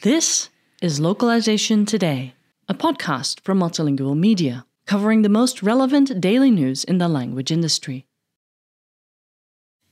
This 0.00 0.48
is 0.80 1.00
Localization 1.00 1.84
Today, 1.84 2.32
a 2.66 2.72
podcast 2.72 3.40
from 3.40 3.60
Multilingual 3.60 4.16
Media, 4.16 4.64
covering 4.86 5.20
the 5.20 5.28
most 5.28 5.62
relevant 5.62 6.18
daily 6.18 6.50
news 6.50 6.82
in 6.82 6.96
the 6.96 7.08
language 7.08 7.52
industry. 7.52 8.06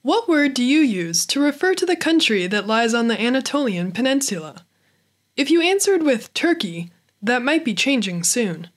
What 0.01 0.27
word 0.27 0.55
do 0.55 0.65
you 0.65 0.81
use 0.81 1.27
to 1.27 1.39
refer 1.39 1.75
to 1.75 1.85
the 1.85 1.95
country 1.95 2.47
that 2.47 2.67
lies 2.67 2.95
on 2.95 3.09
the 3.09 3.21
Anatolian 3.21 3.93
Peninsula? 3.93 4.65
If 5.37 5.51
you 5.51 5.61
answered 5.61 6.03
with 6.03 6.33
Turkey, 6.33 6.91
that 7.21 7.43
might 7.43 7.63
be 7.63 7.75
changing 7.75 8.23
soon. 8.23 8.71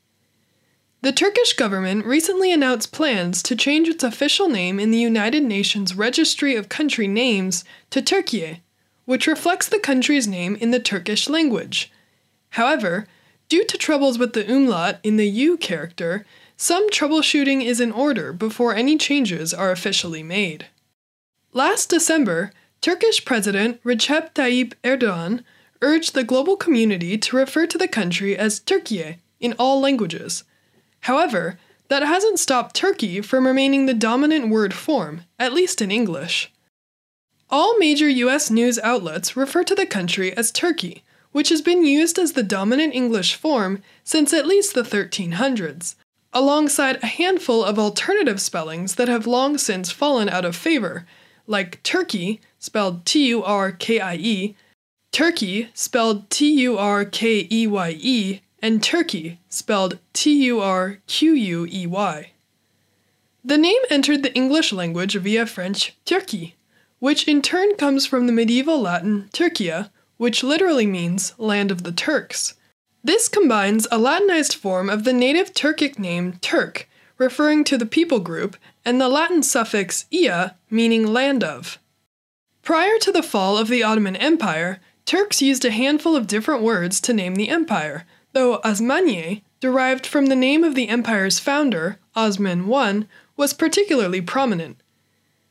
The 1.07 1.13
Turkish 1.13 1.53
government 1.53 2.05
recently 2.05 2.51
announced 2.51 2.91
plans 2.91 3.41
to 3.43 3.55
change 3.55 3.87
its 3.87 4.03
official 4.03 4.49
name 4.49 4.77
in 4.77 4.91
the 4.91 4.97
United 4.97 5.41
Nations 5.41 5.95
Registry 5.95 6.53
of 6.53 6.67
Country 6.67 7.07
Names 7.07 7.63
to 7.91 8.01
Turkiye, 8.01 8.59
which 9.05 9.25
reflects 9.25 9.69
the 9.69 9.79
country's 9.79 10.27
name 10.27 10.57
in 10.57 10.71
the 10.71 10.81
Turkish 10.81 11.29
language. 11.29 11.93
However, 12.49 13.07
due 13.47 13.63
to 13.67 13.77
troubles 13.77 14.19
with 14.19 14.33
the 14.33 14.53
umlaut 14.53 14.97
in 15.01 15.15
the 15.15 15.29
U 15.29 15.55
character, 15.55 16.25
some 16.57 16.89
troubleshooting 16.89 17.63
is 17.63 17.79
in 17.79 17.93
order 17.93 18.33
before 18.33 18.75
any 18.75 18.97
changes 18.97 19.53
are 19.53 19.71
officially 19.71 20.23
made. 20.23 20.65
Last 21.53 21.89
December, 21.89 22.51
Turkish 22.81 23.23
President 23.23 23.81
Recep 23.85 24.33
Tayyip 24.33 24.73
Erdogan 24.83 25.45
urged 25.81 26.13
the 26.13 26.25
global 26.25 26.57
community 26.57 27.17
to 27.17 27.37
refer 27.37 27.65
to 27.65 27.77
the 27.77 27.87
country 27.87 28.35
as 28.35 28.59
Turkiye 28.59 29.19
in 29.39 29.53
all 29.57 29.79
languages. 29.79 30.43
However, 31.01 31.57
that 31.89 32.03
hasn't 32.03 32.39
stopped 32.39 32.75
Turkey 32.75 33.21
from 33.21 33.47
remaining 33.47 33.85
the 33.85 33.93
dominant 33.93 34.49
word 34.49 34.73
form, 34.73 35.21
at 35.39 35.53
least 35.53 35.81
in 35.81 35.91
English. 35.91 36.51
All 37.49 37.77
major 37.77 38.09
US 38.09 38.49
news 38.49 38.77
outlets 38.79 39.37
refer 39.37 39.63
to 39.63 39.75
the 39.75 39.85
country 39.85 40.35
as 40.35 40.51
Turkey, 40.51 41.03
which 41.31 41.49
has 41.49 41.61
been 41.61 41.85
used 41.85 42.19
as 42.19 42.33
the 42.33 42.43
dominant 42.43 42.93
English 42.93 43.35
form 43.35 43.81
since 44.03 44.33
at 44.33 44.45
least 44.45 44.73
the 44.73 44.83
1300s, 44.83 45.95
alongside 46.33 47.01
a 47.01 47.07
handful 47.07 47.63
of 47.63 47.79
alternative 47.79 48.41
spellings 48.41 48.95
that 48.95 49.07
have 49.07 49.25
long 49.25 49.57
since 49.57 49.91
fallen 49.91 50.27
out 50.27 50.43
of 50.43 50.55
favor, 50.55 51.05
like 51.45 51.81
Turkie, 51.83 52.39
spelled 52.59 53.05
T 53.05 53.27
U 53.29 53.43
R 53.43 53.71
K 53.71 53.99
I 54.01 54.15
E, 54.15 54.55
Turkeye, 55.13 55.67
spelled 55.73 56.29
T 56.29 56.51
U 56.61 56.77
R 56.77 57.05
K 57.05 57.47
E 57.49 57.65
Y 57.65 57.97
E, 57.97 58.41
and 58.61 58.81
Turquey, 58.81 59.39
spelled 59.49 59.99
T 60.13 60.45
U 60.45 60.59
R 60.59 60.99
Q 61.07 61.33
U 61.33 61.67
E 61.71 61.87
Y. 61.87 62.31
The 63.43 63.57
name 63.57 63.81
entered 63.89 64.23
the 64.23 64.33
English 64.33 64.73
language 64.73 65.15
via 65.15 65.45
French 65.45 65.95
Turquie, 66.05 66.55
which 66.99 67.27
in 67.27 67.41
turn 67.41 67.75
comes 67.75 68.05
from 68.05 68.27
the 68.27 68.33
medieval 68.33 68.81
Latin 68.81 69.29
Turcia, 69.31 69.89
which 70.17 70.43
literally 70.43 70.85
means 70.85 71.33
land 71.37 71.71
of 71.71 71.83
the 71.83 71.91
Turks. 71.91 72.55
This 73.03 73.29
combines 73.29 73.87
a 73.91 73.97
Latinized 73.97 74.55
form 74.55 74.89
of 74.89 75.03
the 75.03 75.13
native 75.13 75.53
Turkic 75.53 75.97
name 75.97 76.33
Turk, 76.41 76.89
referring 77.17 77.63
to 77.65 77.77
the 77.77 77.85
people 77.85 78.19
group, 78.19 78.57
and 78.83 78.99
the 78.99 79.07
Latin 79.07 79.43
suffix 79.43 80.05
ia, 80.11 80.55
meaning 80.69 81.05
land 81.05 81.43
of. 81.43 81.77
Prior 82.63 82.97
to 82.99 83.11
the 83.11 83.23
fall 83.23 83.57
of 83.57 83.69
the 83.69 83.83
Ottoman 83.83 84.17
Empire, 84.17 84.81
Turks 85.05 85.41
used 85.41 85.63
a 85.63 85.71
handful 85.71 86.17
of 86.17 86.27
different 86.27 86.61
words 86.61 86.99
to 86.99 87.13
name 87.13 87.35
the 87.35 87.47
empire, 87.47 88.05
though 88.37 88.59
Osmaniye, 88.59 89.41
derived 89.59 90.05
from 90.05 90.27
the 90.27 90.35
name 90.35 90.63
of 90.63 90.75
the 90.75 90.89
empire's 90.89 91.39
founder, 91.39 91.97
Osman 92.15 92.71
I, 92.71 93.05
was 93.35 93.51
particularly 93.51 94.21
prominent. 94.21 94.79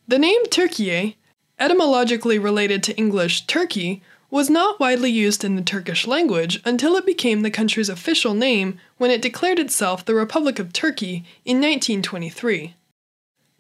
The 0.06 0.20
name 0.20 0.46
Turkiye, 0.46 1.16
etymologically 1.58 2.38
related 2.38 2.84
to 2.84 2.96
English 2.96 3.48
Turkey, 3.48 4.04
was 4.30 4.48
not 4.48 4.78
widely 4.78 5.10
used 5.10 5.42
in 5.42 5.56
the 5.56 5.62
Turkish 5.62 6.06
language 6.06 6.60
until 6.64 6.94
it 6.94 7.04
became 7.04 7.42
the 7.42 7.50
country's 7.50 7.88
official 7.88 8.34
name 8.34 8.78
when 8.98 9.10
it 9.10 9.20
declared 9.20 9.58
itself 9.58 10.04
the 10.04 10.14
Republic 10.14 10.60
of 10.60 10.72
Turkey 10.72 11.25
in 11.44 11.56
1923. 11.56 12.76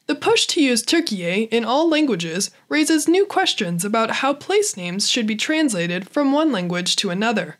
The 0.06 0.14
push 0.14 0.46
to 0.46 0.62
use 0.62 0.84
Turkiye 0.84 1.48
in 1.50 1.64
all 1.64 1.88
languages 1.88 2.52
raises 2.68 3.08
new 3.08 3.26
questions 3.26 3.84
about 3.84 4.22
how 4.22 4.34
place 4.34 4.76
names 4.76 5.10
should 5.10 5.26
be 5.26 5.34
translated 5.34 6.08
from 6.08 6.30
one 6.30 6.52
language 6.52 6.94
to 6.96 7.10
another. 7.10 7.58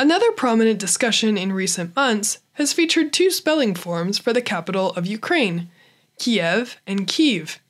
Another 0.00 0.32
prominent 0.32 0.78
discussion 0.78 1.36
in 1.36 1.52
recent 1.52 1.94
months 1.94 2.38
has 2.52 2.72
featured 2.72 3.12
two 3.12 3.30
spelling 3.30 3.74
forms 3.74 4.16
for 4.18 4.32
the 4.32 4.40
capital 4.40 4.92
of 4.92 5.04
Ukraine, 5.04 5.68
Kyiv 6.18 6.76
and 6.86 7.06
Kiev. 7.06 7.60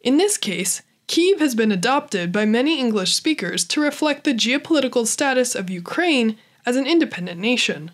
In 0.00 0.16
this 0.16 0.38
case, 0.38 0.80
Kyiv 1.08 1.40
has 1.40 1.54
been 1.54 1.70
adopted 1.70 2.32
by 2.32 2.46
many 2.46 2.80
English 2.80 3.14
speakers 3.14 3.66
to 3.66 3.82
reflect 3.82 4.24
the 4.24 4.32
geopolitical 4.32 5.06
status 5.06 5.54
of 5.54 5.68
Ukraine 5.68 6.38
as 6.64 6.76
an 6.76 6.86
independent 6.86 7.38
nation. 7.38 7.90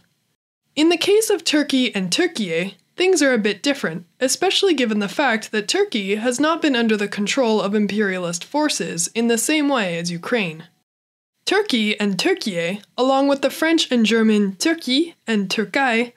In 0.76 0.88
the 0.88 0.96
case 0.96 1.28
of 1.28 1.42
Turkey 1.42 1.92
and 1.96 2.12
Turkiye, 2.12 2.74
things 2.96 3.22
are 3.22 3.32
a 3.32 3.38
bit 3.38 3.60
different, 3.60 4.06
especially 4.20 4.74
given 4.74 5.00
the 5.00 5.08
fact 5.08 5.50
that 5.50 5.66
Turkey 5.66 6.14
has 6.14 6.38
not 6.38 6.62
been 6.62 6.76
under 6.76 6.96
the 6.96 7.08
control 7.08 7.60
of 7.60 7.74
imperialist 7.74 8.44
forces 8.44 9.08
in 9.16 9.26
the 9.26 9.36
same 9.36 9.68
way 9.68 9.98
as 9.98 10.12
Ukraine. 10.12 10.68
Turkey 11.46 11.98
and 12.00 12.16
Turkiye, 12.16 12.82
along 12.96 13.28
with 13.28 13.42
the 13.42 13.50
French 13.50 13.92
and 13.92 14.06
German 14.06 14.56
Turquie 14.56 15.14
and 15.26 15.50
Türkei, 15.50 16.14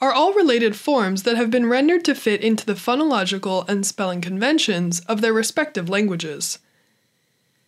are 0.00 0.12
all 0.12 0.32
related 0.32 0.74
forms 0.74 1.24
that 1.24 1.36
have 1.36 1.50
been 1.50 1.66
rendered 1.66 2.02
to 2.06 2.14
fit 2.14 2.42
into 2.42 2.64
the 2.64 2.72
phonological 2.72 3.68
and 3.68 3.84
spelling 3.84 4.22
conventions 4.22 5.00
of 5.00 5.20
their 5.20 5.34
respective 5.34 5.90
languages. 5.90 6.60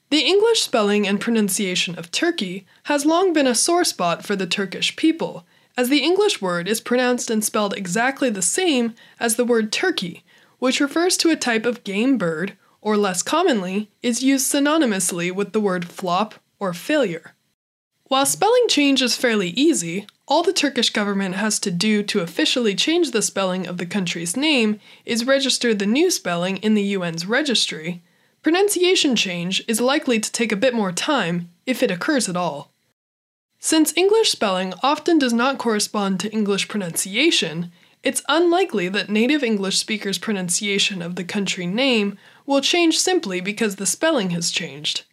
The 0.09 0.21
English 0.21 0.63
spelling 0.63 1.07
and 1.07 1.21
pronunciation 1.21 1.99
of 1.99 2.11
Turkey 2.11 2.65
has 2.85 3.05
long 3.05 3.35
been 3.35 3.47
a 3.47 3.55
sore 3.55 3.85
spot 3.85 4.25
for 4.25 4.35
the 4.35 4.47
Turkish 4.47 4.97
people, 4.97 5.45
as 5.77 5.91
the 5.91 6.03
English 6.03 6.41
word 6.41 6.67
is 6.67 6.81
pronounced 6.81 7.29
and 7.29 7.45
spelled 7.45 7.75
exactly 7.77 8.31
the 8.31 8.41
same 8.41 8.95
as 9.21 9.37
the 9.37 9.45
word 9.45 9.71
turkey, 9.71 10.25
which 10.59 10.81
refers 10.81 11.19
to 11.19 11.31
a 11.31 11.37
type 11.37 11.67
of 11.67 11.85
game 11.85 12.17
bird, 12.17 12.55
or 12.81 12.97
less 12.97 13.23
commonly, 13.23 13.91
is 14.03 14.23
used 14.23 14.51
synonymously 14.51 15.31
with 15.31 15.53
the 15.53 15.61
word 15.61 15.87
flop 15.87 16.37
or 16.63 16.73
failure. 16.73 17.35
While 18.05 18.25
spelling 18.25 18.69
change 18.69 19.03
is 19.03 19.17
fairly 19.17 19.51
easy, 19.51 20.07
all 20.29 20.45
the 20.45 20.53
Turkish 20.53 20.91
government 20.91 21.35
has 21.35 21.59
to 21.59 21.73
do 21.73 22.05
to 22.05 22.21
officially 22.21 22.77
change 22.77 23.11
the 23.11 23.21
spelling 23.21 23.67
of 23.67 23.79
the 23.79 23.87
country's 23.87 24.37
name 24.37 24.79
is 25.05 25.27
register 25.27 25.75
the 25.75 25.87
new 25.87 26.09
spelling 26.09 26.59
in 26.59 26.75
the 26.75 26.95
UN's 26.95 27.27
registry. 27.27 28.01
Pronunciation 28.45 29.17
change 29.17 29.65
is 29.67 29.81
likely 29.81 30.21
to 30.21 30.31
take 30.31 30.53
a 30.53 30.63
bit 30.65 30.73
more 30.73 30.93
time, 30.93 31.51
if 31.67 31.83
it 31.83 31.91
occurs 31.91 32.29
at 32.29 32.37
all. 32.37 32.71
Since 33.59 33.97
English 33.97 34.31
spelling 34.31 34.73
often 34.85 35.19
does 35.19 35.33
not 35.33 35.59
correspond 35.59 36.21
to 36.21 36.33
English 36.33 36.69
pronunciation, 36.69 37.73
it's 38.05 38.23
unlikely 38.29 38.89
that 38.91 39.11
native 39.11 39.43
English 39.43 39.79
speakers' 39.79 40.19
pronunciation 40.19 41.03
of 41.03 41.17
the 41.17 41.25
country 41.25 41.67
name 41.67 42.17
will 42.47 42.61
change 42.61 43.01
simply 43.01 43.41
because 43.41 43.77
the 43.77 43.87
spelling 43.87 44.31
has 44.31 44.53
changed. 44.53 45.05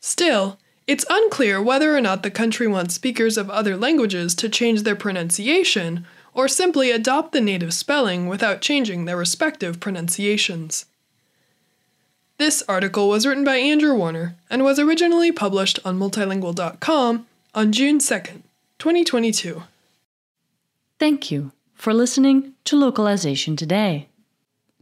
Still, 0.00 0.58
it's 0.88 1.04
unclear 1.10 1.62
whether 1.62 1.94
or 1.94 2.00
not 2.00 2.22
the 2.22 2.30
country 2.30 2.66
wants 2.66 2.94
speakers 2.94 3.36
of 3.36 3.50
other 3.50 3.76
languages 3.76 4.34
to 4.34 4.48
change 4.48 4.82
their 4.82 4.96
pronunciation 4.96 6.06
or 6.32 6.48
simply 6.48 6.90
adopt 6.90 7.32
the 7.32 7.42
native 7.42 7.74
spelling 7.74 8.26
without 8.26 8.62
changing 8.62 9.04
their 9.04 9.16
respective 9.16 9.80
pronunciations. 9.80 10.86
This 12.38 12.62
article 12.66 13.08
was 13.10 13.26
written 13.26 13.44
by 13.44 13.56
Andrew 13.56 13.94
Warner 13.94 14.36
and 14.48 14.64
was 14.64 14.78
originally 14.78 15.30
published 15.30 15.78
on 15.84 15.98
multilingual.com 15.98 17.26
on 17.54 17.72
June 17.72 17.98
2nd, 17.98 18.42
2022. 18.78 19.62
Thank 20.98 21.30
you 21.30 21.52
for 21.74 21.92
listening 21.92 22.54
to 22.64 22.76
Localization 22.76 23.56
Today. 23.56 24.08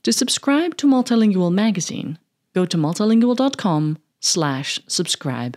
To 0.05 0.13
subscribe 0.13 0.77
to 0.77 0.87
Multilingual 0.87 1.53
magazine, 1.53 2.19
go 2.55 2.65
to 2.65 2.77
multilingual.com 2.77 3.99
slash 4.21 4.79
subscribe. 4.87 5.57